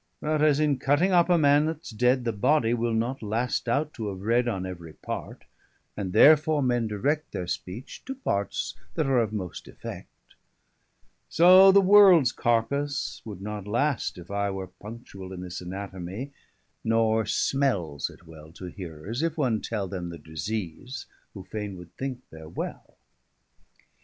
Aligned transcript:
_]But 0.19 0.41
as 0.41 0.59
in 0.59 0.79
cutting 0.79 1.11
up 1.11 1.29
a 1.29 1.37
man 1.37 1.67
that's 1.67 1.91
dead, 1.91 2.23
435 2.23 2.25
The 2.25 2.39
body 2.39 2.73
will 2.73 2.95
not 2.95 3.21
last 3.21 3.69
out, 3.69 3.93
to 3.93 4.07
have 4.09 4.21
read 4.23 4.47
On 4.47 4.65
every 4.65 4.93
part, 4.93 5.43
and 5.95 6.11
therefore 6.11 6.63
men 6.63 6.87
direct 6.87 7.31
Their 7.33 7.45
speech 7.45 8.03
to 8.05 8.15
parts, 8.15 8.73
that 8.95 9.05
are 9.05 9.19
of 9.19 9.31
most 9.31 9.67
effect; 9.67 10.09
So 11.29 11.71
the 11.71 11.81
worlds 11.81 12.31
carcasse 12.31 13.21
would 13.25 13.43
not 13.43 13.67
last, 13.67 14.17
if 14.17 14.31
I 14.31 14.49
Were 14.49 14.71
punctuall 14.83 15.31
in 15.35 15.41
this 15.41 15.61
Anatomy; 15.61 16.31
440 16.81 16.89
Nor 16.89 17.25
smels 17.27 18.09
it 18.09 18.25
well 18.25 18.51
to 18.53 18.65
hearers, 18.73 19.21
if 19.21 19.37
one 19.37 19.61
tell 19.61 19.87
Them 19.87 20.09
their 20.09 20.17
disease, 20.17 21.05
who 21.35 21.43
faine 21.43 21.77
would 21.77 21.95
think 21.95 22.23
they're 22.31 22.49
well. 22.49 22.97